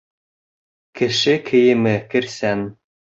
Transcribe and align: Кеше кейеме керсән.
Кеше 0.99 1.35
кейеме 1.49 1.93
керсән. 2.15 2.65